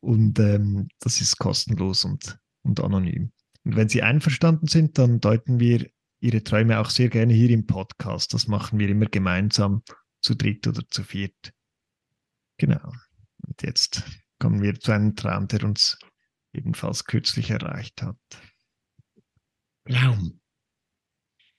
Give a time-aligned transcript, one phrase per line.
[0.00, 3.30] und ähm, das ist kostenlos und, und anonym.
[3.62, 7.64] Und wenn Sie einverstanden sind, dann deuten wir Ihre Träume auch sehr gerne hier im
[7.64, 8.34] Podcast.
[8.34, 9.84] Das machen wir immer gemeinsam,
[10.20, 11.52] zu dritt oder zu viert.
[12.58, 12.92] Genau.
[13.46, 14.02] Und jetzt
[14.40, 15.96] kommen wir zu einem Traum, der uns
[16.52, 18.18] ebenfalls kürzlich erreicht hat.
[19.86, 20.40] Traum.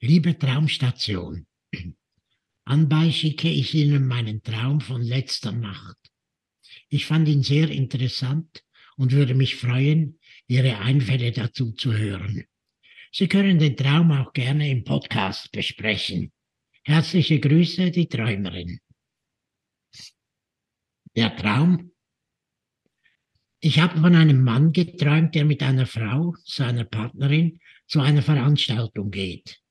[0.02, 1.48] Liebe Traumstation,
[2.66, 5.98] anbei schicke ich Ihnen meinen Traum von letzter Nacht.
[6.90, 8.64] Ich fand ihn sehr interessant
[8.98, 12.46] und würde mich freuen, Ihre Einfälle dazu zu hören.
[13.12, 16.32] Sie können den Traum auch gerne im Podcast besprechen.
[16.84, 18.80] Herzliche Grüße, die Träumerin.
[21.16, 21.94] Der Traum.
[23.60, 29.10] Ich habe von einem Mann geträumt, der mit einer Frau, seiner Partnerin, zu einer Veranstaltung
[29.12, 29.62] geht.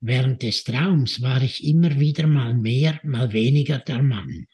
[0.00, 4.46] Während des Traums war ich immer wieder mal mehr, mal weniger der Mann.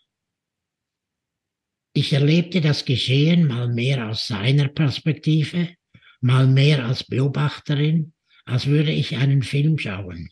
[1.95, 5.75] Ich erlebte das Geschehen mal mehr aus seiner Perspektive,
[6.21, 8.13] mal mehr als Beobachterin,
[8.45, 10.29] als würde ich einen Film schauen.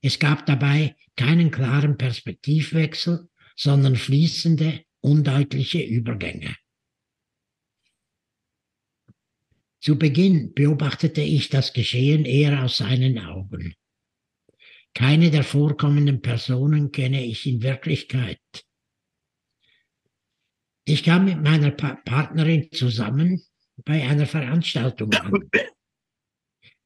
[0.00, 6.56] Es gab dabei keinen klaren Perspektivwechsel, sondern fließende, undeutliche Übergänge.
[9.80, 13.74] Zu Beginn beobachtete ich das Geschehen eher aus seinen Augen.
[14.94, 18.40] Keine der vorkommenden Personen kenne ich in Wirklichkeit.
[20.86, 23.42] Ich kam mit meiner pa Partnerin zusammen
[23.84, 25.50] bei einer Veranstaltung an.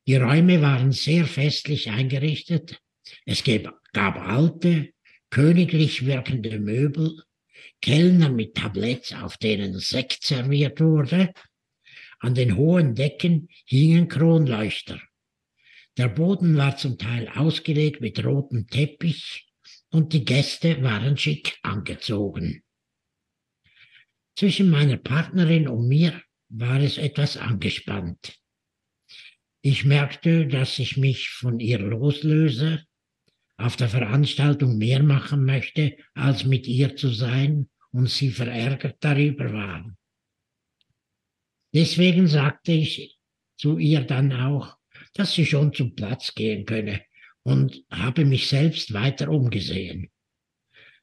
[0.06, 2.80] Die Räume waren sehr festlich eingerichtet.
[3.26, 4.94] Es gab, alte,
[5.28, 7.22] königlich wirkende Möbel,
[7.82, 11.32] Kellner mit Tabletts, auf denen Sekt serviert wurde.
[12.20, 15.00] An den hohen Decken hingen Kronleuchter.
[15.98, 19.48] Der Boden war zum Teil ausgelegt mit rotem Teppich
[19.90, 22.62] und die Gäste waren schick angezogen.
[24.36, 28.38] Zwischen meiner Partnerin und mir war es etwas angespannt.
[29.60, 32.84] Ich merkte, dass ich mich von ihr loslöse,
[33.56, 39.52] auf der Veranstaltung mehr machen möchte, als mit ihr zu sein und sie verärgert darüber
[39.52, 39.96] war.
[41.74, 43.18] Deswegen sagte ich
[43.56, 44.77] zu ihr dann auch,
[45.14, 47.02] dass sie schon zum Platz gehen könne
[47.42, 50.10] und habe mich selbst weiter umgesehen.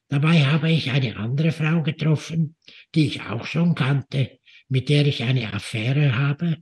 [0.07, 2.55] Dabei habe ich eine andere Frau getroffen,
[2.93, 6.57] die ich auch schon kannte, mit der ich eine Affäre habe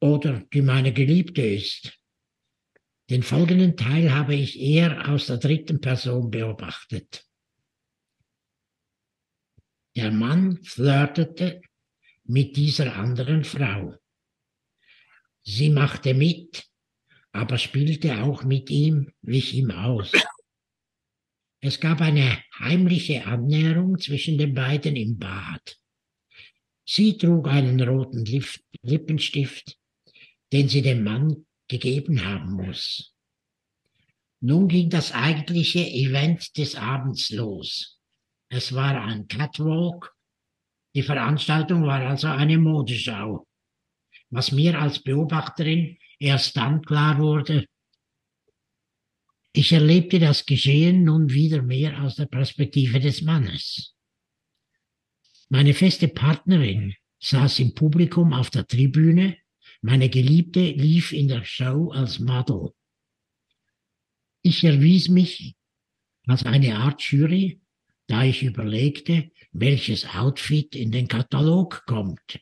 [0.00, 1.98] oder die meine Geliebte ist.
[3.10, 7.24] Den folgenden Teil habe ich eher aus der dritten Person beobachtet.
[9.96, 11.62] Der Mann flirtete
[12.24, 13.94] mit dieser anderen Frau.
[15.42, 16.68] Sie machte mit,
[17.32, 20.12] aber spielte auch mit ihm, wich ihm aus.
[21.60, 25.76] Es gab eine heimliche Annäherung zwischen den beiden im Bad.
[26.84, 28.24] Sie trug einen roten
[28.82, 29.76] Lippenstift,
[30.52, 33.12] den sie dem Mann gegeben haben muss.
[34.40, 37.98] Nun ging das eigentliche Event des Abends los.
[38.48, 40.14] Es war ein Catwalk.
[40.94, 43.47] Die Veranstaltung war also eine Modeschau.
[44.30, 47.66] Was mir als Beobachterin erst dann klar wurde,
[49.52, 53.94] ich erlebte das Geschehen nun wieder mehr aus der Perspektive des Mannes.
[55.48, 59.36] Meine feste Partnerin saß im Publikum auf der Tribüne,
[59.80, 62.70] meine Geliebte lief in der Show als Model.
[64.42, 65.56] Ich erwies mich
[66.26, 67.60] als eine Art Jury,
[68.06, 72.40] da ich überlegte, welches Outfit in den Katalog kommt.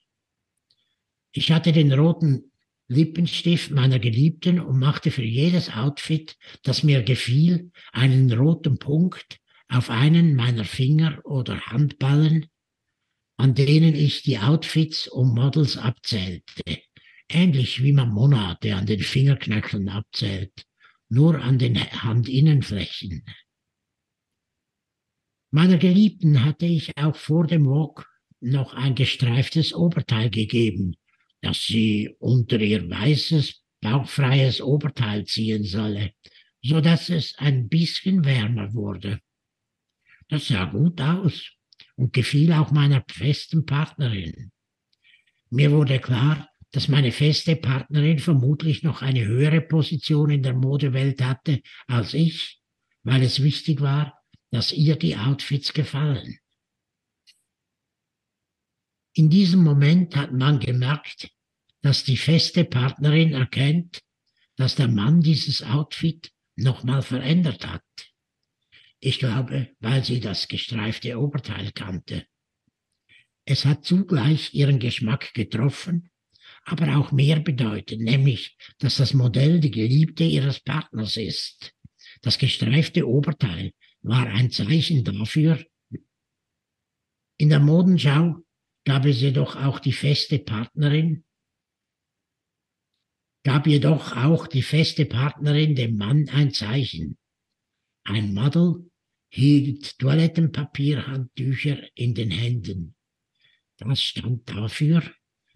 [1.37, 2.51] Ich hatte den roten
[2.89, 9.39] Lippenstift meiner Geliebten und machte für jedes Outfit, das mir gefiel, einen roten Punkt
[9.69, 12.47] auf einen meiner Finger oder Handballen,
[13.37, 16.63] an denen ich die Outfits und Models abzählte,
[17.29, 20.65] ähnlich wie man Monate an den Fingerknöcheln abzählt,
[21.11, 23.27] nur an den Handinnenflächen.
[25.51, 28.07] Meiner Geliebten hatte ich auch vor dem Walk
[28.41, 30.97] noch ein gestreiftes Oberteil gegeben,
[31.47, 36.13] das sie unter ihr weißes, bauchfreies Oberteil ziehen solle,
[36.61, 39.21] so dass es ein bisschen wärmer wurde.
[40.29, 41.53] Das sah gut aus
[41.95, 44.51] und gefiel auch meiner festen Partnerin.
[45.51, 51.23] Mir wurde klar, dass meine feste Partnerin vermutlich noch eine höhere Position in der Modewelt
[51.23, 52.61] hatte als ich,
[53.05, 54.21] weil es wichtig war,
[54.51, 56.41] dass ihr die Outfits gefallen.
[59.15, 61.31] In diesem Moment hat man gemerkt,
[61.87, 64.03] dass die feste Partnerin erkennt,
[64.57, 67.85] dass der Mann dieses Outfit nochmal verändert hat.
[68.99, 72.27] Ich glaube, weil sie das gestreifte Oberteil kannte.
[73.45, 76.11] Es hat zugleich ihren Geschmack getroffen,
[76.65, 81.73] aber auch mehr bedeutet, nämlich, dass das Modell die Geliebte ihres Partners ist.
[82.21, 83.71] Das gestreifte Oberteil
[84.03, 85.65] war ein Zeichen dafür.
[87.37, 88.43] In der Modenschau
[88.85, 91.23] gab es jedoch auch die feste Partnerin,
[93.47, 97.17] gab jedoch auch die feste Partnerin dem Mann ein Zeichen.
[98.03, 98.91] Ein Model
[99.29, 102.97] hielt Toilettenpapierhandtücher in den Händen.
[103.77, 105.01] Das stand dafür,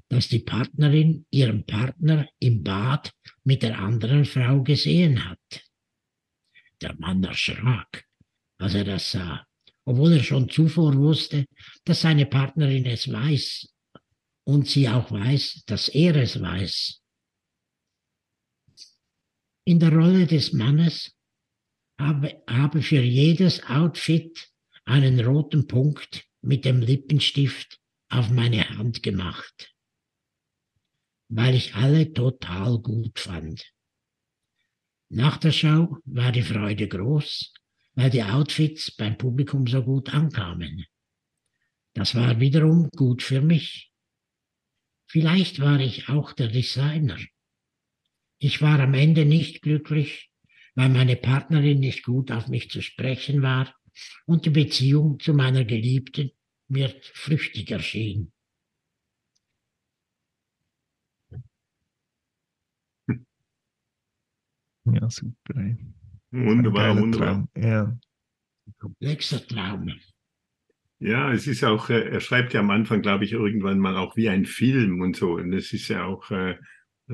[0.09, 5.65] dass die Partnerin ihren Partner im Bad mit der anderen Frau gesehen hat.
[6.81, 8.05] Der Mann erschrak,
[8.59, 9.45] als er das sah
[9.87, 11.47] obwohl er schon zuvor wusste,
[11.85, 13.67] dass seine Partnerin es weiß
[14.45, 17.00] und sie auch weiß, dass er es weiß.
[19.71, 21.17] In der Rolle des Mannes
[21.97, 24.51] habe, habe für jedes Outfit
[24.85, 27.79] einen roten Punkt mit dem Lippenstift
[28.09, 29.73] auf meine Hand gemacht,
[31.29, 33.73] weil ich alle total gut fand.
[35.09, 37.53] Nach der Show war die Freude groß
[37.95, 40.87] weil die Outfits beim Publikum so gut ankamen.
[41.93, 43.93] Das war wiederum gut für mich.
[45.07, 47.19] Vielleicht war ich auch der Designer.
[48.43, 50.31] Ich war am Ende nicht glücklich,
[50.75, 53.75] weil meine Partnerin nicht gut auf mich zu sprechen war
[54.25, 56.31] und die Beziehung zu meiner Geliebten
[56.69, 58.33] mir flüchtig erschien.
[64.87, 65.77] Ja, super.
[66.31, 67.47] Wunderbar, wunderbar.
[67.53, 67.63] Traum.
[67.63, 67.99] Ja.
[68.79, 69.93] Komplexer Traum.
[70.99, 74.17] Ja, es ist auch, äh, er schreibt ja am Anfang, glaube ich, irgendwann mal auch
[74.17, 75.35] wie ein Film und so.
[75.35, 76.57] Und das ist ja auch, äh,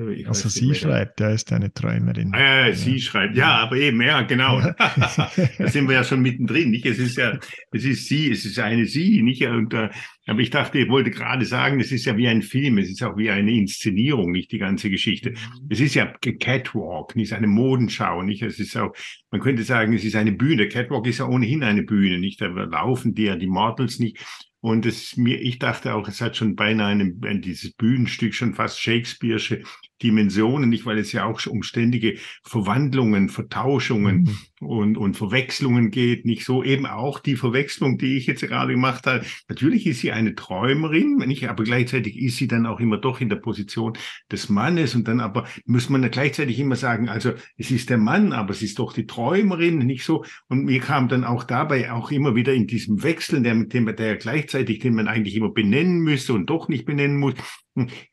[0.09, 2.33] ich also sie schreibt, er ist eine Träumerin.
[2.33, 4.59] Ah, ja, ja, sie schreibt, ja, aber eben, ja, genau.
[4.59, 4.75] Ja.
[5.57, 6.85] da sind wir ja schon mittendrin, nicht?
[6.85, 7.39] Es ist ja,
[7.71, 9.43] es ist sie, es ist eine sie, nicht?
[9.43, 9.89] Und, äh,
[10.27, 13.01] aber ich dachte, ich wollte gerade sagen, es ist ja wie ein Film, es ist
[13.01, 15.31] auch wie eine Inszenierung, nicht die ganze Geschichte.
[15.31, 15.67] Mhm.
[15.69, 18.43] Es ist ja Catwalk, nicht eine Modenschau, nicht?
[18.43, 18.93] Es ist auch,
[19.31, 20.67] man könnte sagen, es ist eine Bühne.
[20.67, 22.41] Catwalk ist ja ohnehin eine Bühne, nicht?
[22.41, 24.23] Da laufen die ja die Models nicht.
[24.59, 28.79] Und es mir, ich dachte auch, es hat schon beinahe einem, dieses Bühnenstück schon fast
[28.79, 29.63] Shakespeare'sche
[30.03, 34.29] Dimensionen, nicht weil es ja auch um ständige Verwandlungen, Vertauschungen
[34.61, 34.67] mhm.
[34.67, 39.07] und, und Verwechslungen geht, nicht so eben auch die Verwechslung, die ich jetzt gerade gemacht
[39.07, 39.25] habe.
[39.47, 43.29] Natürlich ist sie eine Träumerin, nicht, aber gleichzeitig ist sie dann auch immer doch in
[43.29, 43.93] der Position
[44.31, 48.33] des Mannes und dann aber muss man gleichzeitig immer sagen, also es ist der Mann,
[48.33, 50.23] aber es ist doch die Träumerin, nicht so.
[50.47, 53.93] Und mir kam dann auch dabei auch immer wieder in diesem Wechsel, der, mit dem,
[53.95, 57.33] der gleichzeitig, den man eigentlich immer benennen müsste und doch nicht benennen muss,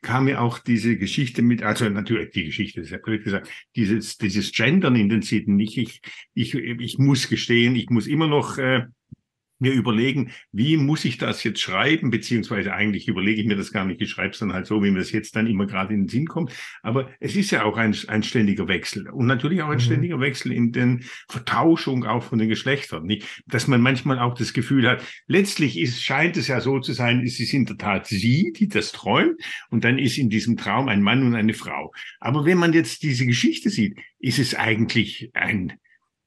[0.02, 4.18] kam mir auch diese Geschichte mit, also natürlich die Geschichte, ist ja blöd gesagt, dieses,
[4.18, 5.76] dieses Gendern in den Sitten nicht.
[5.78, 6.00] Ich,
[6.34, 8.84] ich, ich muss gestehen, ich muss immer noch äh,
[9.58, 13.84] mir überlegen, wie muss ich das jetzt schreiben, beziehungsweise eigentlich überlege ich mir das gar
[13.84, 16.02] nicht, ich schreibe es dann halt so, wie mir das jetzt dann immer gerade in
[16.02, 16.52] den Sinn kommt.
[16.82, 19.80] Aber es ist ja auch ein, ein ständiger Wechsel und natürlich auch ein mhm.
[19.80, 23.42] ständiger Wechsel in den Vertauschung auch von den Geschlechtern, nicht?
[23.46, 27.22] Dass man manchmal auch das Gefühl hat, letztlich ist, scheint es ja so zu sein,
[27.24, 30.88] es ist in der Tat sie, die das träumt und dann ist in diesem Traum
[30.88, 31.92] ein Mann und eine Frau.
[32.20, 35.74] Aber wenn man jetzt diese Geschichte sieht, ist es eigentlich ein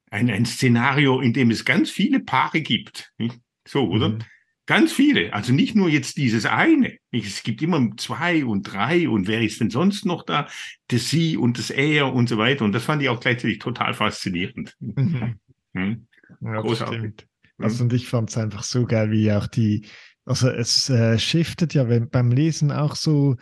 [0.09, 3.11] ein, ein Szenario, in dem es ganz viele Paare gibt.
[3.17, 3.39] Nicht?
[3.67, 4.09] So, oder?
[4.09, 4.19] Mhm.
[4.65, 5.33] Ganz viele.
[5.33, 6.97] Also nicht nur jetzt dieses eine.
[7.11, 10.49] Es gibt immer zwei und drei und wer ist denn sonst noch da?
[10.89, 12.65] Das Sie und das Er und so weiter.
[12.65, 14.75] Und das fand ich auch gleichzeitig total faszinierend.
[14.81, 15.39] Mhm.
[15.71, 16.07] Mhm.
[16.41, 17.27] Ja, Großartig.
[17.57, 19.85] Also und ich fand es einfach so geil, wie auch die,
[20.25, 23.37] also es äh, shiftet ja wenn, beim Lesen auch so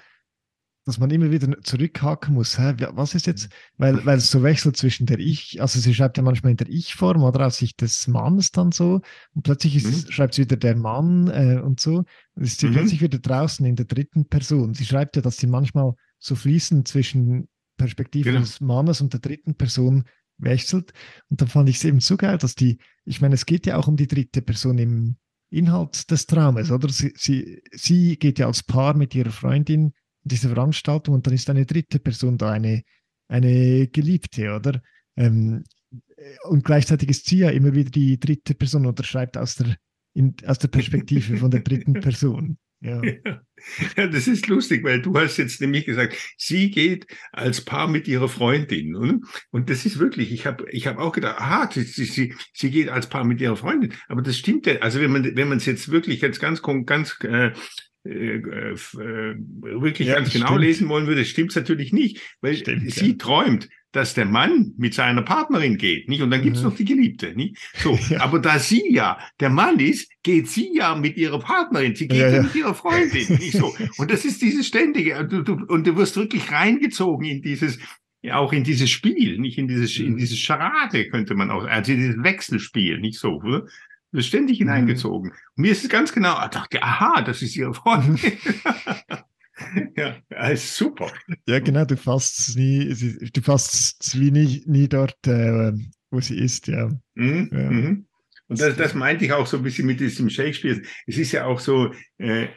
[0.85, 2.59] dass man immer wieder zurückhaken muss.
[2.59, 2.75] Hä?
[2.93, 6.23] Was ist jetzt, weil, weil es so wechselt zwischen der Ich, also sie schreibt ja
[6.23, 9.01] manchmal in der Ich-Form oder aus Sicht des Mannes dann so
[9.33, 10.11] und plötzlich ist, mhm.
[10.11, 12.05] schreibt sie wieder der Mann äh, und so.
[12.35, 12.73] Und ist sie mhm.
[12.73, 14.75] plötzlich wieder draußen in der dritten Person.
[14.75, 18.41] Sie schreibt ja, dass sie manchmal so fließen zwischen Perspektive genau.
[18.41, 20.05] des Mannes und der dritten Person
[20.37, 20.93] wechselt.
[21.29, 23.77] Und dann fand ich es eben so geil, dass die, ich meine, es geht ja
[23.77, 25.17] auch um die dritte Person im
[25.49, 26.89] Inhalt des Traumes, oder?
[26.89, 29.93] Sie, sie, sie geht ja als Paar mit ihrer Freundin
[30.25, 32.83] diese Veranstaltung und dann ist eine dritte Person da, eine,
[33.27, 34.81] eine Geliebte, oder?
[35.15, 35.63] Ähm,
[36.49, 39.77] und gleichzeitig ist sie ja immer wieder die dritte Person oder schreibt aus der,
[40.13, 42.57] in, aus der Perspektive von der dritten Person.
[42.81, 43.01] Ja.
[43.03, 44.07] ja.
[44.07, 48.29] das ist lustig, weil du hast jetzt nämlich gesagt, sie geht als Paar mit ihrer
[48.29, 48.95] Freundin.
[48.95, 49.19] Oder?
[49.51, 52.89] Und das ist wirklich, ich habe ich hab auch gedacht, aha, sie, sie, sie geht
[52.89, 53.93] als Paar mit ihrer Freundin.
[54.07, 57.17] Aber das stimmt ja, also wenn man wenn man es jetzt wirklich jetzt ganz, ganz
[57.23, 57.51] äh,
[58.05, 58.75] äh, äh,
[59.61, 60.61] wirklich ja, ganz genau stimmt.
[60.61, 63.15] lesen wollen würde, stimmt es natürlich nicht, weil stimmt, sie ja.
[63.17, 66.21] träumt, dass der Mann mit seiner Partnerin geht, nicht?
[66.21, 66.69] Und dann gibt's mhm.
[66.69, 67.57] noch die Geliebte, nicht?
[67.75, 68.21] So, ja.
[68.21, 72.19] aber da sie ja der Mann ist, geht sie ja mit ihrer Partnerin, sie geht
[72.19, 72.43] ja, ja.
[72.43, 73.73] mit ihrer Freundin, nicht so.
[73.97, 77.79] Und das ist dieses ständige, du, du, und du wirst wirklich reingezogen in dieses,
[78.21, 80.17] ja, auch in dieses Spiel, nicht in dieses, in mhm.
[80.17, 83.65] dieses Charade könnte man auch, also in dieses Wechselspiel, nicht so, oder?
[84.17, 84.65] Ständig mhm.
[84.65, 85.29] hineingezogen.
[85.29, 85.35] Mhm.
[85.55, 88.17] Und mir ist es ganz genau, ich dachte, aha, das ist ihre Freundin.
[89.95, 91.11] ja, ist super.
[91.47, 92.93] Ja, genau, du fasst es nie,
[93.33, 95.73] du fasst es wie nie, nie dort, äh,
[96.11, 96.89] wo sie ist, ja.
[97.15, 97.71] Mhm, ja.
[97.71, 98.07] Mhm.
[98.47, 100.81] Und das, das meinte ich auch so ein bisschen mit diesem Shakespeare.
[101.07, 102.47] Es ist ja auch so, äh,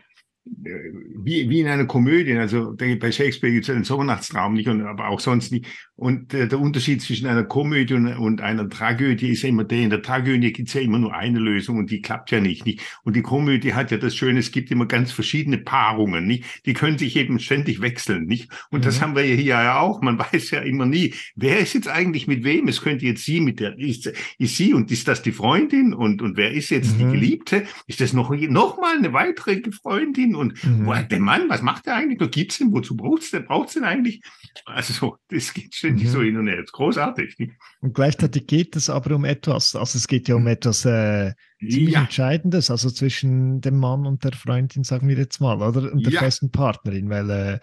[0.61, 5.09] wie, wie in einer Komödie, also bei Shakespeare gibt es einen Sommernachtstraum nicht, und, aber
[5.09, 5.67] auch sonst nicht.
[5.95, 9.81] Und äh, der Unterschied zwischen einer Komödie und, und, einer Tragödie ist ja immer der,
[9.81, 12.67] in der Tragödie gibt es ja immer nur eine Lösung und die klappt ja nicht,
[12.67, 12.81] nicht.
[13.03, 16.45] Und die Komödie hat ja das Schöne, es gibt immer ganz verschiedene Paarungen, nicht?
[16.67, 18.49] Die können sich eben ständig wechseln, nicht?
[18.71, 18.85] Und mhm.
[18.85, 20.01] das haben wir ja hier ja auch.
[20.01, 22.69] Man weiß ja immer nie, wer ist jetzt eigentlich mit wem?
[22.69, 25.93] Es könnte jetzt sie mit der, ist, ist sie und ist das die Freundin?
[25.93, 26.99] Und, und wer ist jetzt mhm.
[26.99, 27.65] die Geliebte?
[27.87, 30.37] Ist das noch, noch mal eine weitere Freundin?
[30.39, 30.87] Und mhm.
[30.87, 32.21] wo, der Mann, was macht der eigentlich?
[32.21, 32.73] Wo gibt's den?
[32.73, 33.45] Wozu braucht's denn?
[33.47, 34.23] Braucht's denn eigentlich?
[34.65, 36.11] Also so, das geht ständig mhm.
[36.11, 36.57] so hin und her.
[36.57, 37.39] Das ist großartig.
[37.39, 37.53] Nicht?
[37.81, 39.77] Und gleichzeitig geht es aber um etwas.
[39.77, 42.03] Also es geht ja um etwas äh, ziemlich ja.
[42.03, 45.93] Entscheidendes, also zwischen dem Mann und der Freundin, sagen wir jetzt mal, oder?
[45.93, 46.21] Und der ja.
[46.21, 47.59] festen Partnerin, weil äh,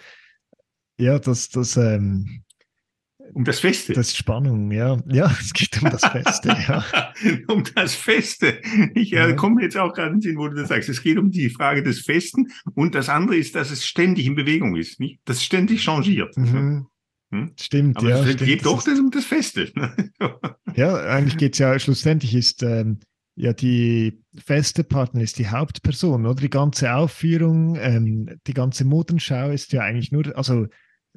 [0.98, 2.44] ja, das, das ähm,
[3.34, 3.94] um das Feste.
[3.94, 4.98] Das ist Spannung, ja.
[5.08, 6.86] Ja, es geht um das Feste, ja.
[7.48, 8.62] um das Feste.
[8.94, 10.90] Ich äh, komme jetzt auch gerade in den Sinn, wo du das sagst.
[10.90, 14.36] Es geht um die Frage des Festen und das andere ist, dass es ständig in
[14.36, 15.20] Bewegung ist, nicht?
[15.26, 16.36] Das ständig changiert.
[16.38, 16.88] Mhm.
[17.32, 17.54] Hm?
[17.60, 18.20] Stimmt, Aber ja.
[18.20, 19.72] Es stimmt, geht doch das um das Feste.
[20.76, 23.00] ja, eigentlich geht es ja, schlussendlich ist ähm,
[23.36, 26.42] ja die feste Partner ist die Hauptperson, oder?
[26.42, 30.68] Die ganze Aufführung, ähm, die ganze Modenschau ist ja eigentlich nur, also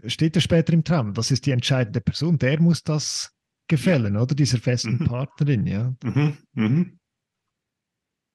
[0.06, 1.14] steht er später im Traum.
[1.14, 2.38] Das ist die entscheidende Person.
[2.38, 3.32] Der muss das
[3.68, 4.22] gefällen, ja.
[4.22, 4.34] oder?
[4.34, 5.06] Dieser festen mhm.
[5.06, 5.94] Partnerin, ja.
[6.02, 6.36] Mhm.
[6.54, 6.98] Mhm.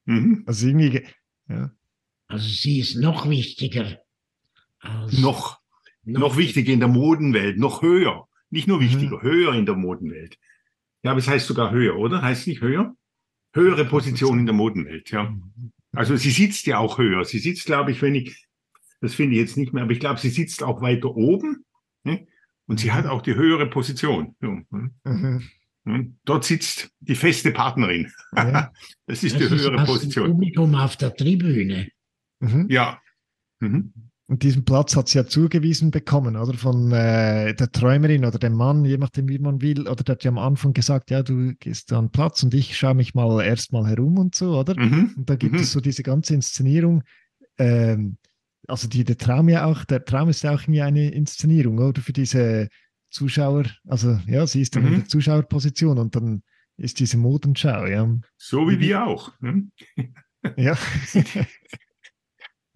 [0.06, 0.44] mhm.
[0.46, 1.04] Also irgendwie,
[1.50, 1.72] ja.
[2.28, 4.00] Also sie ist noch wichtiger.
[4.80, 5.60] Als noch,
[6.04, 8.28] noch, noch wichtiger in der Modenwelt, noch höher.
[8.50, 9.22] Nicht nur wichtiger, mhm.
[9.22, 10.38] höher in der Modenwelt.
[11.04, 12.22] Ja, aber es heißt sogar höher, oder?
[12.22, 12.96] Heißt es nicht höher?
[13.54, 15.36] Höhere Position in der Modenwelt, ja.
[15.92, 17.24] Also sie sitzt ja auch höher.
[17.24, 18.48] Sie sitzt, glaube ich, wenn ich,
[19.04, 21.66] das finde ich jetzt nicht mehr, aber ich glaube, sie sitzt auch weiter oben
[22.06, 22.26] ne?
[22.68, 23.12] und sie hat mhm.
[23.12, 24.34] auch die höhere Position.
[24.40, 24.66] Ne?
[25.04, 25.44] Mhm.
[25.84, 26.14] Ne?
[26.24, 28.10] Dort sitzt die feste Partnerin.
[28.34, 28.72] Ja.
[29.06, 30.32] Das ist das die höhere ist Position.
[30.32, 31.90] Publikum auf der Tribüne.
[32.40, 32.68] Mhm.
[32.70, 33.02] Ja.
[33.60, 33.92] Mhm.
[34.28, 38.54] Und diesen Platz hat sie ja zugewiesen bekommen, oder von äh, der Träumerin oder dem
[38.54, 39.82] Mann, je nachdem, wie man will.
[39.90, 42.94] Oder der hat ja am Anfang gesagt, ja, du gehst an Platz und ich schaue
[42.94, 44.80] mich mal erstmal herum und so, oder?
[44.80, 45.16] Mhm.
[45.18, 47.04] Und da gibt es so diese ganze Inszenierung.
[47.58, 48.16] Ähm,
[48.68, 52.02] also die, der Traum ja auch, der Traum ist ja auch irgendwie eine Inszenierung, oder?
[52.02, 52.70] Für diese
[53.10, 54.88] Zuschauer, also ja, sie ist dann mhm.
[54.88, 56.44] in der Zuschauerposition und dann
[56.78, 58.10] ist diese Modenschau, ja.
[58.38, 59.32] So wie wir auch.
[59.40, 59.68] Ne?
[60.58, 60.78] Ja.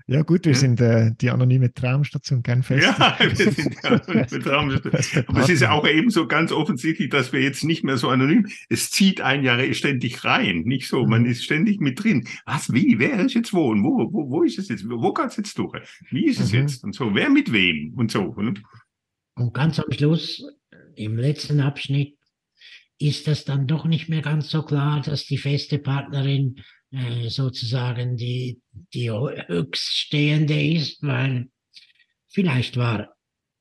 [0.10, 2.86] Ja, gut, wir sind äh, die anonyme Traumstation, kein Fest.
[2.86, 5.26] Ja, wir sind die anonyme Traumstation.
[5.28, 8.48] Aber es ist ja auch ebenso ganz offensichtlich, dass wir jetzt nicht mehr so anonym,
[8.70, 11.32] es zieht ein Jahr ständig rein, nicht so, man mhm.
[11.32, 12.26] ist ständig mit drin.
[12.46, 15.28] Was, wie, wer ist jetzt wo und wo, wo, wo ist es jetzt, wo kann
[15.28, 15.78] es jetzt durch?
[16.10, 16.60] Wie ist es mhm.
[16.60, 16.86] jetzt?
[16.86, 18.34] Und so, wer mit wem und so.
[18.36, 18.54] Ne?
[19.36, 20.42] Und ganz am Schluss,
[20.96, 22.16] im letzten Abschnitt,
[22.98, 28.18] ist das dann doch nicht mehr ganz so klar, dass die feste Partnerin äh, sozusagen
[28.18, 28.62] die,
[28.94, 31.50] die höchststehende ist, weil
[32.30, 33.14] vielleicht war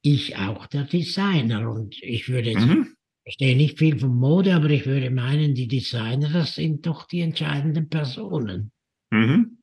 [0.03, 2.95] ich auch der Designer und ich würde jetzt, mhm.
[3.25, 7.21] verstehe nicht viel von Mode, aber ich würde meinen, die Designer, das sind doch die
[7.21, 8.71] entscheidenden Personen.
[9.11, 9.59] Mhm.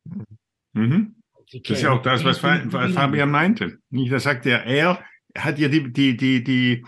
[0.74, 1.16] Mhm.
[1.52, 3.78] Das ist ja auch das, was, was Fabian meinte.
[3.90, 5.06] Da sagt er, er
[5.38, 6.86] hat ihr die, die, die, die,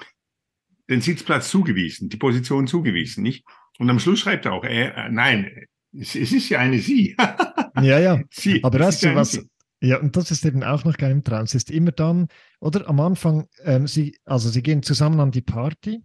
[0.89, 3.46] den Sitzplatz zugewiesen, die Position zugewiesen, nicht?
[3.77, 5.67] Und am Schluss schreibt er auch, er, nein,
[6.00, 7.16] es, es ist ja eine Sie.
[7.82, 8.22] ja, ja.
[8.32, 9.32] Sie, Aber weißt ist du was?
[9.32, 9.50] Sie.
[9.82, 11.44] Ja, und das ist eben auch noch im Traum.
[11.44, 12.28] Es ist immer dann,
[12.60, 16.02] oder am Anfang, ähm, sie, also sie gehen zusammen an die Party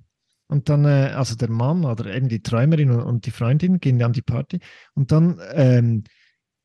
[0.48, 4.02] und dann, äh, also der Mann oder eben die Träumerin und, und die Freundin gehen
[4.02, 4.58] an die Party
[4.94, 6.04] und dann ähm,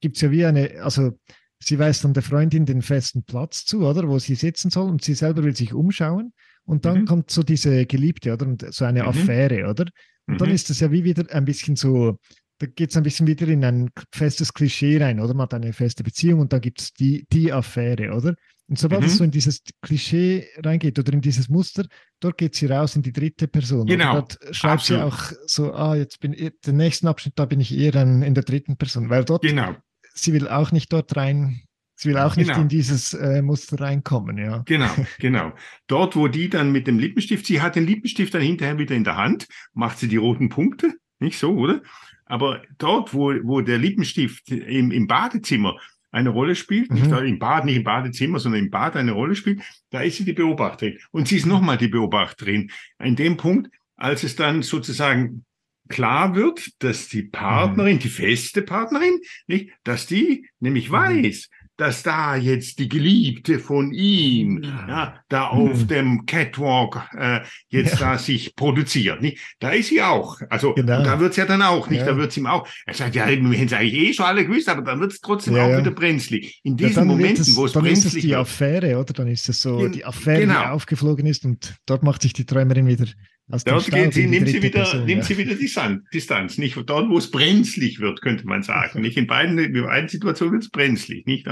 [0.02, 1.18] gibt es ja wie eine, also
[1.60, 5.04] sie weist dann der Freundin den festen Platz zu, oder, wo sie sitzen soll und
[5.04, 6.34] sie selber will sich umschauen
[6.66, 7.06] und dann Mhm.
[7.06, 9.08] kommt so diese Geliebte, oder, und so eine Mhm.
[9.08, 9.86] Affäre, oder?
[10.28, 10.56] Und dann Mhm.
[10.56, 12.18] ist es ja wie wieder ein bisschen so,
[12.60, 15.34] da geht es ein bisschen wieder in ein festes Klischee rein, oder?
[15.34, 18.36] Man hat eine feste Beziehung und da gibt es die, die Affäre, oder?
[18.68, 19.08] Und sobald Mhm.
[19.08, 21.86] es so in dieses Klischee reingeht oder in dieses Muster,
[22.20, 23.86] dort geht sie raus in die dritte Person.
[23.86, 25.14] Genau, dort schreibt sie absolut.
[25.14, 28.34] auch so, ah, jetzt bin ich, den nächsten Abschnitt, da bin ich eher dann in
[28.34, 29.76] der dritten Person, weil dort, Genau,
[30.14, 31.62] sie will auch nicht dort rein,
[31.96, 32.62] sie will auch nicht Genau.
[32.62, 34.64] in dieses äh, Muster reinkommen, ja.
[34.66, 35.54] genau, genau.
[35.86, 39.04] Dort, wo die dann mit dem Lippenstift, sie hat den Lippenstift dann hinterher wieder in
[39.04, 41.82] der Hand, macht sie die roten Punkte, nicht so, oder?
[42.26, 45.78] Aber dort, wo, wo der Lippenstift im, im Badezimmer
[46.12, 47.10] eine Rolle spielt, nicht Mhm.
[47.10, 50.26] da im Bad, nicht im Badezimmer, sondern im Bad eine Rolle spielt, da ist sie
[50.26, 50.98] die Beobachterin.
[51.12, 52.72] Und sie ist nochmal die Beobachterin.
[53.04, 55.46] In dem Punkt, als es dann sozusagen
[55.90, 62.36] klar wird, dass die Partnerin, die feste Partnerin, nicht, dass die nämlich weiß, dass da
[62.36, 64.86] jetzt die Geliebte von ihm, Ja.
[64.88, 65.88] ja, da auf Mhm.
[65.88, 68.12] dem Catwalk äh, jetzt Ja.
[68.14, 69.40] da sich produziert, nicht?
[69.60, 70.40] Da ist sie auch.
[70.50, 71.04] Also Genau.
[71.04, 72.00] da wird's ja dann auch, nicht?
[72.00, 72.06] Ja.
[72.06, 72.68] Da wird's ihm auch.
[72.86, 75.56] Er sagt, ja, wir hätten es eigentlich eh schon alle gewusst, aber dann wird's trotzdem
[75.56, 76.60] auch wieder brenzlig.
[76.64, 78.36] In diesen Momenten, es, wo es dann ist es brenzlig die.
[78.36, 79.14] Affäre, oder?
[79.14, 80.62] Dann ist es so die Affäre, genau.
[80.62, 83.06] die aufgeflogen ist und dort macht sich die Träumerin wieder
[83.48, 85.28] Dort Staub geht nimmt sie wieder, Person, nimmt ja.
[85.28, 86.58] sie wieder Distanz, Distanz.
[86.58, 89.02] Nicht dort, wo es brenzlig wird, könnte man sagen.
[89.02, 91.48] Nicht in beiden, in beiden Situationen wird es brenzlig, nicht?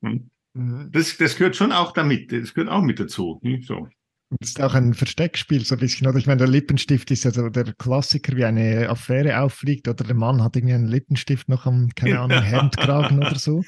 [0.00, 0.30] Hm.
[0.54, 0.88] Mhm.
[0.90, 2.32] Das, das gehört schon auch damit.
[2.32, 3.40] Das gehört auch mit dazu.
[3.42, 3.88] Nicht so.
[4.30, 6.18] Das ist auch ein Versteckspiel, so ein bisschen, oder?
[6.18, 10.14] Ich meine, der Lippenstift ist ja so der Klassiker, wie eine Affäre auffliegt, oder der
[10.14, 13.64] Mann hat irgendwie einen Lippenstift noch am, keine Ahnung, Hemdkragen oder so.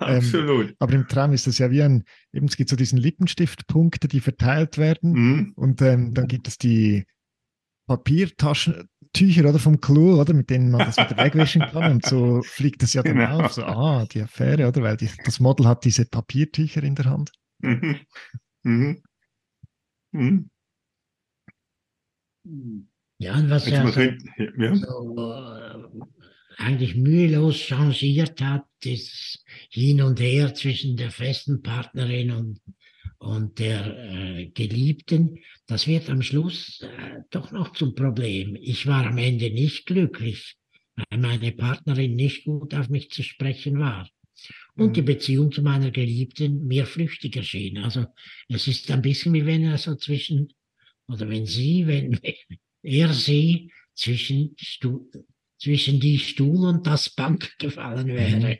[0.00, 0.74] Absolut.
[0.80, 4.18] Aber im Traum ist das ja wie ein, eben es gibt so diesen Lippenstiftpunkte, die
[4.18, 5.12] verteilt werden.
[5.12, 5.52] Mhm.
[5.54, 7.04] Und ähm, dann gibt es die
[7.86, 11.92] Papiertaschentücher oder vom Klo, oder mit denen man das wieder wegwischen kann.
[11.92, 13.42] Und so fliegt das ja dann Genau.
[13.44, 13.52] auf.
[13.52, 14.82] So, ah, die Affäre, oder?
[14.82, 17.30] Weil die, das Model hat diese Papiertücher in der Hand.
[17.60, 18.00] Mhm.
[18.64, 19.02] Mhm.
[20.12, 20.50] Mhm.
[23.18, 24.74] Ja, und was er so, ja.
[24.76, 26.00] so äh,
[26.56, 32.60] eigentlich mühelos changiert hat, ist hin und her zwischen der festen Partnerin und,
[33.18, 38.56] und der äh, Geliebten, das wird am Schluss äh, doch noch zum Problem.
[38.60, 40.56] Ich war am Ende nicht glücklich,
[40.96, 44.08] weil meine Partnerin nicht gut auf mich zu sprechen war.
[44.76, 45.06] Und die Mhm.
[45.06, 47.78] Beziehung zu meiner Geliebten mir flüchtig erschien.
[47.78, 48.06] Also
[48.48, 50.52] es ist ein bisschen wie wenn er so zwischen,
[51.08, 52.18] oder wenn sie, wenn
[52.82, 55.10] er sie zwischen, Stu
[55.58, 58.58] zwischen die Stuhl und das Bank gefallen wäre.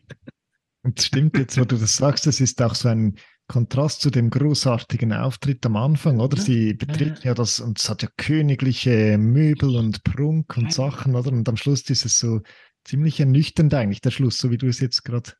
[0.82, 3.16] Und es stimmt jetzt, wo du das sagst, das ist auch so ein
[3.48, 6.36] Kontrast zu dem großartigen Auftritt am Anfang, oder?
[6.36, 6.42] Ja.
[6.42, 10.70] Sie betreten ja das und es hat ja königliche Möbel und Prunk und Ja.
[10.72, 11.32] Sachen, oder?
[11.32, 12.40] Und am Schluss ist es so
[12.84, 15.32] ziemlich ernüchternd eigentlich, der Schluss, so wie du es jetzt gerade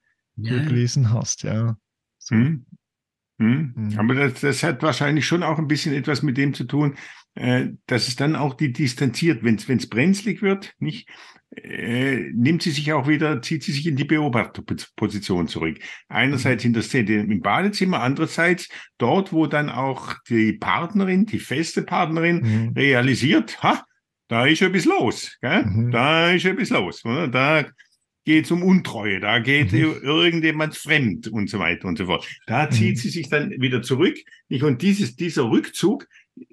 [0.44, 0.62] Ja.
[0.64, 1.76] gelesen hast, ja.
[2.18, 2.35] So.
[2.35, 2.66] Hm.
[3.38, 3.72] Hm.
[3.74, 3.98] Mhm.
[3.98, 6.96] Aber das, das hat wahrscheinlich schon auch ein bisschen etwas mit dem zu tun,
[7.35, 11.09] äh, dass es dann auch die distanziert, wenn es brenzlig wird, nicht,
[11.57, 15.79] äh, nimmt sie sich auch wieder, zieht sie sich in die Beobachterposition zurück.
[16.09, 21.83] Einerseits in der Szene im Badezimmer, andererseits dort, wo dann auch die Partnerin, die feste
[21.83, 22.72] Partnerin, Mhm.
[22.76, 23.83] realisiert, ha,
[24.29, 25.64] da ist etwas los, gell?
[25.64, 25.90] Mhm.
[25.90, 27.05] da ist etwas los.
[27.05, 27.26] Oder?
[27.29, 27.64] Da
[28.24, 29.96] geht es um Untreue, da geht Mhm.
[30.02, 32.26] irgendjemand fremd und so weiter und so fort.
[32.46, 33.00] Da zieht Mhm.
[33.00, 34.16] sie sich dann wieder zurück.
[34.62, 36.06] Und dieses, dieser Rückzug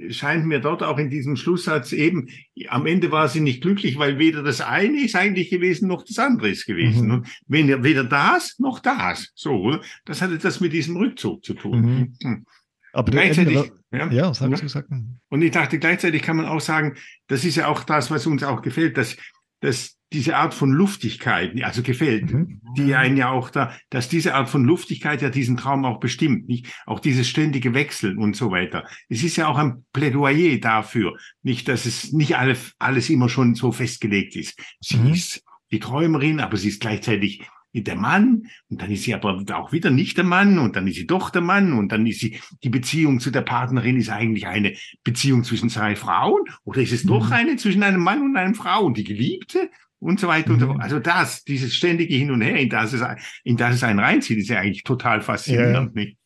[0.10, 2.30] scheint mir dort auch in diesem Schlusssatz eben,
[2.68, 6.20] am Ende war sie nicht glücklich, weil weder das eine ist eigentlich gewesen, noch das
[6.20, 7.08] andere ist gewesen.
[7.08, 7.14] Mhm.
[7.14, 9.32] Und wenn, weder das, noch das.
[9.36, 9.78] So?
[10.06, 11.82] Das hat etwas mit diesem Rückzug zu tun.
[11.82, 12.14] Mhm.
[12.22, 12.46] Hm.
[12.94, 14.58] Aber Gleichzeitig, eben, ja, ja, sag Ja.
[14.58, 14.88] du, sag.
[15.30, 16.96] und ich dachte, gleichzeitig kann man auch sagen,
[17.28, 19.16] das ist ja auch das, was uns auch gefällt, dass,
[19.60, 22.62] dass diese Art von Luftigkeit, also gefällt, Mhm.
[22.78, 26.48] die einen ja auch da, dass diese Art von Luftigkeit ja diesen Traum auch bestimmt,
[26.48, 26.68] nicht?
[26.86, 28.86] Auch dieses ständige Wechseln und so weiter.
[29.10, 33.56] Es ist ja auch ein Plädoyer dafür, nicht, dass es nicht alle, alles immer schon
[33.56, 34.58] so festgelegt ist.
[34.80, 35.14] Sie Mhm.
[35.14, 37.42] ist die Träumerin, aber sie ist gleichzeitig
[37.74, 40.96] der Mann und dann ist sie aber auch wieder nicht der Mann und dann ist
[40.96, 44.48] sie doch der Mann und dann ist sie, die Beziehung zu der Partnerin ist eigentlich
[44.48, 47.34] eine Beziehung zwischen zwei Frauen oder ist es doch Mhm.
[47.34, 49.70] eine zwischen einem Mann und einer Frau und die Geliebte?
[50.00, 50.72] Und so weiter und so Mhm.
[50.74, 50.84] fort.
[50.84, 53.02] Also das, dieses ständige Hin und Her, in das es,
[53.44, 56.18] in das es einen reinzieht, ist ja eigentlich total faszinierend, nicht?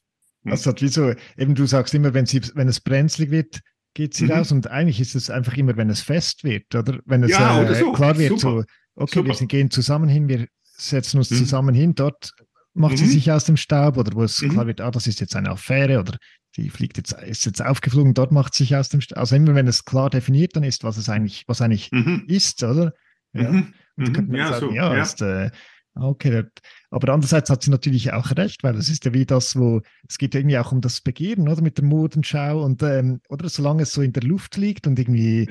[0.43, 0.49] Mhm.
[0.49, 3.59] Das hat wie so, eben du sagst immer, wenn, sie, wenn es brenzlig wird,
[3.93, 4.31] geht sie Mhm.
[4.31, 6.99] raus und eigentlich ist es einfach immer, wenn es fest wird, oder?
[7.05, 7.91] Wenn es Ja, äh, so.
[7.91, 8.41] klar wird, Super.
[8.41, 8.63] so,
[8.95, 9.33] okay, wir Super.
[9.35, 11.35] sind, gehen zusammen hin, wir setzen uns Mhm.
[11.35, 12.31] zusammen hin, dort
[12.73, 13.09] macht sie Mhm.
[13.09, 14.49] sich aus dem Staub oder wo es Mhm.
[14.49, 16.17] klar wird, ah, das ist jetzt eine Affäre oder
[16.57, 19.17] die fliegt jetzt, ist jetzt aufgeflogen, dort macht sie sich aus dem Staub.
[19.19, 22.23] Also immer, wenn es klar definiert dann ist, was es eigentlich, was eigentlich Mhm.
[22.27, 22.93] ist, oder?
[23.33, 23.51] Ja.
[23.51, 23.73] Mhm.
[23.97, 24.13] Mhm.
[24.13, 25.01] könnte man Ja, sagen, so, ja, ja.
[25.03, 25.49] Ist, äh,
[25.95, 26.43] okay.
[26.89, 30.17] Aber andererseits hat sie natürlich auch recht, weil es ist ja wie das, wo es
[30.17, 33.83] geht ja irgendwie auch um das Begehren, oder mit der Modenschau und ähm, oder solange
[33.83, 35.45] es so in der Luft liegt und irgendwie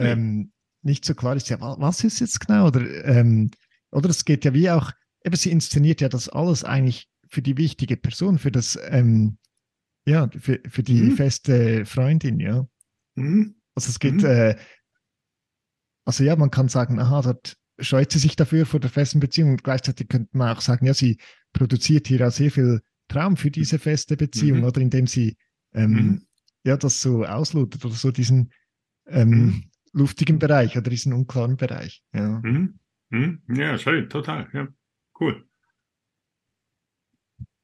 [0.00, 2.66] ähm, nicht so klar ist, ja, wa- was ist jetzt genau?
[2.68, 3.50] Oder, ähm,
[3.90, 4.90] oder es geht ja wie auch,
[5.24, 9.38] eben sie inszeniert ja das alles eigentlich für die wichtige Person, für das, ähm,
[10.06, 11.16] ja, für, für die Mhm.
[11.16, 12.66] feste Freundin, ja.
[13.16, 13.54] Mhm.
[13.74, 14.24] Also es geht, Mhm.
[14.26, 14.56] äh,
[16.04, 19.50] also ja, man kann sagen, aha, dort scheut sie sich dafür vor der festen Beziehung.
[19.52, 21.18] Und gleichzeitig könnte man auch sagen, ja, sie
[21.52, 24.64] produziert hier auch sehr viel Traum für diese feste Beziehung, Mhm.
[24.64, 25.36] oder indem sie
[25.72, 26.22] ähm, Mhm.
[26.64, 28.52] ja das so auslotet oder so diesen
[29.06, 29.64] ähm, Mhm.
[29.92, 32.02] luftigen Bereich oder diesen unklaren Bereich.
[32.14, 32.40] Ja.
[32.42, 32.78] Mhm.
[33.10, 33.42] Mhm.
[33.48, 34.48] Ja, schön, total.
[34.52, 34.68] Ja,
[35.20, 35.44] cool.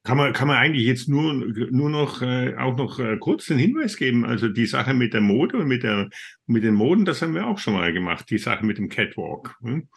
[0.03, 3.59] Kann man, kann man eigentlich jetzt nur, nur noch äh, auch noch äh, kurz den
[3.59, 4.25] Hinweis geben?
[4.25, 6.09] Also die Sache mit der Mode und mit, der,
[6.47, 8.29] mit den Moden, das haben wir auch schon mal gemacht.
[8.31, 9.55] Die Sache mit dem Catwalk.
[9.61, 9.87] Hm?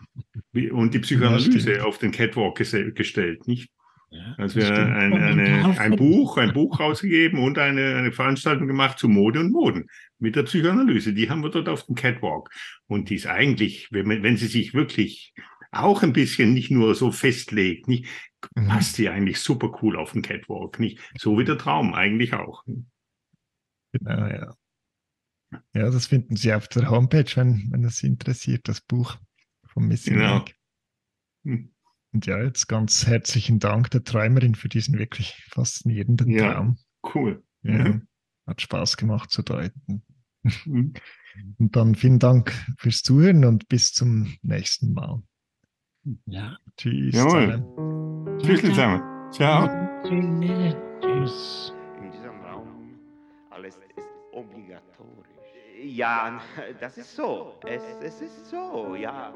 [0.72, 1.80] Und die Psychoanalyse stimmt.
[1.80, 3.70] auf den Catwalk gese- gestellt, nicht?
[4.10, 8.98] Ja, Also wir ein, eine, ein Buch, ein Buch rausgegeben und eine, eine Veranstaltung gemacht
[8.98, 9.86] zu Mode und Moden
[10.18, 11.14] mit der Psychoanalyse.
[11.14, 12.50] Die haben wir dort auf dem Catwalk.
[12.86, 15.32] Und die ist eigentlich, wenn, wenn sie sich wirklich
[15.74, 18.06] auch ein bisschen nicht nur so festlegt, nicht,
[18.54, 18.68] Mhm.
[18.68, 20.98] passt die eigentlich super cool auf den Catwalk, nicht?
[21.18, 22.62] So wie der Traum eigentlich auch.
[23.92, 24.54] Genau, ja.
[25.72, 29.16] Ja, das finden Sie auf der Homepage, wenn, wenn es Sie interessiert, das Buch
[29.66, 30.36] vom Missing Genau.
[30.36, 30.54] Link.
[31.44, 31.70] Hm.
[32.12, 36.52] Und ja, jetzt ganz herzlichen Dank der Träumerin für diesen wirklich faszinierenden Ja.
[36.54, 36.78] Traum.
[37.14, 37.42] Cool.
[37.62, 38.08] Ja, Mhm.
[38.46, 40.04] Hat Spaß gemacht zu deuten.
[40.66, 40.92] Mhm.
[41.58, 45.22] Und dann vielen Dank fürs Zuhören und bis zum nächsten Mal.
[46.26, 46.56] Ja.
[46.76, 47.14] Tschüss.
[47.14, 47.62] Jawohl.
[47.62, 48.38] zusammen.
[48.38, 49.02] Tschüss zusammen.
[49.32, 49.68] Ciao.
[50.02, 50.76] Tschüss.
[51.00, 51.74] Tschüss.
[52.02, 52.98] In diesem Raum
[53.50, 55.34] alles ist obligatorisch.
[55.82, 56.40] Ja,
[56.80, 57.54] das ist so.
[57.66, 59.32] Es, es ist so, ja.